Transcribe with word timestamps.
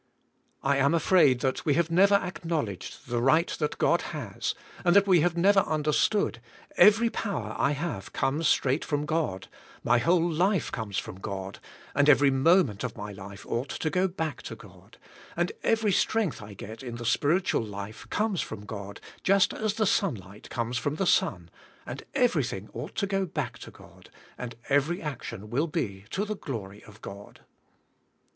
I 0.63 0.77
am 0.77 0.95
afraid 0.95 1.45
we 1.63 1.75
have 1.75 1.91
never 1.91 2.15
acknowledg 2.17 2.85
ed 2.85 2.95
the 3.07 3.21
rig 3.21 3.45
ht 3.49 3.57
that 3.59 3.77
God 3.77 4.01
has, 4.17 4.55
and 4.83 4.95
that 4.95 5.05
we 5.05 5.19
have 5.21 5.37
never 5.37 5.59
understood, 5.59 6.41
every 6.75 7.11
power 7.11 7.55
I 7.55 7.73
have 7.73 8.11
comes 8.11 8.47
straight 8.47 8.83
from 8.83 9.05
God, 9.05 9.47
my 9.83 9.99
whole 9.99 10.27
life 10.27 10.71
comes 10.71 10.97
from 10.97 11.19
God, 11.19 11.59
and 11.93 12.09
every 12.09 12.31
moment 12.31 12.83
of 12.83 12.97
my 12.97 13.11
life 13.11 13.45
ought 13.45 13.69
to 13.69 13.91
go 13.91 14.07
back 14.07 14.41
to 14.49 14.55
God, 14.55 14.97
and 15.37 15.51
every 15.61 15.91
strength 15.91 16.41
I 16.41 16.55
get 16.55 16.81
in 16.81 16.95
the 16.95 17.05
spirit 17.05 17.43
ual 17.53 17.69
life 17.69 18.09
comes 18.09 18.41
from 18.41 18.65
God, 18.65 18.99
just 19.21 19.53
as 19.53 19.75
the 19.75 19.85
sunlight 19.85 20.49
comes 20.49 20.79
from 20.79 20.95
the 20.95 21.05
sun, 21.05 21.51
and 21.85 22.01
everything 22.15 22.69
ought 22.73 22.95
to 22.95 23.05
go 23.05 23.27
back 23.27 23.59
to 23.59 23.69
God, 23.69 24.09
and 24.35 24.55
every 24.67 24.99
action 24.99 25.51
will 25.51 25.67
be 25.67 26.05
to 26.09 26.25
the 26.25 26.35
glory 26.35 26.83
of 26.85 27.03
God. 27.03 27.41